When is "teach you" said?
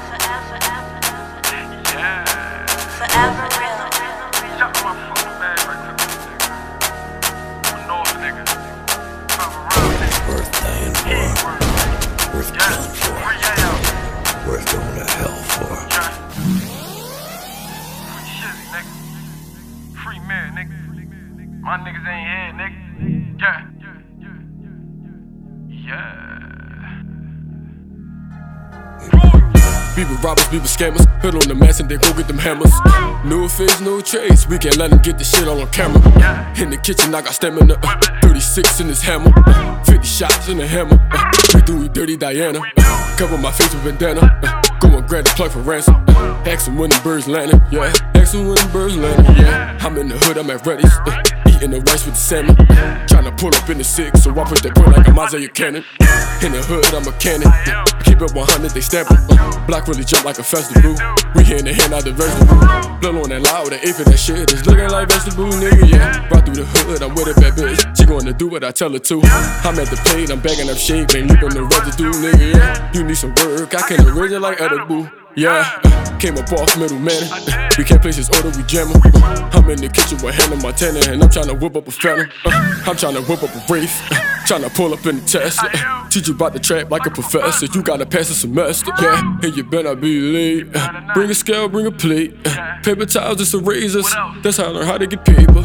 86.10-86.34